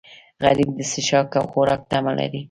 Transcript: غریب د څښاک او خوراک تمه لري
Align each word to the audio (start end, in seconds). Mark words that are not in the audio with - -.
غریب 0.43 0.69
د 0.77 0.79
څښاک 0.91 1.31
او 1.39 1.45
خوراک 1.51 1.81
تمه 1.91 2.11
لري 2.19 2.39